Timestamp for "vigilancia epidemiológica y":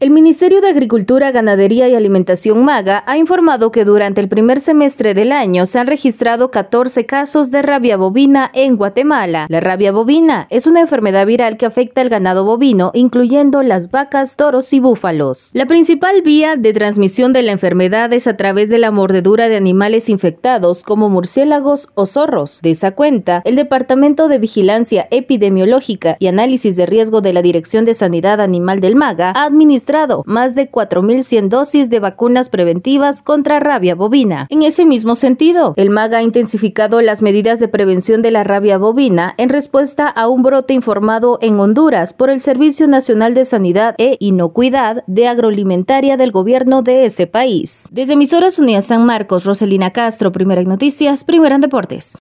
24.38-26.28